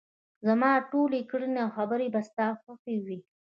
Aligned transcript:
زما 0.47 0.71
ټولې 0.91 1.19
کړنې 1.31 1.59
او 1.65 1.69
خبرې 1.77 2.07
به 2.13 2.21
ستا 2.29 2.47
خوښې 2.61 2.97
وي. 3.05 3.19